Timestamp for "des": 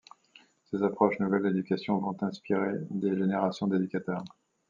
2.89-3.15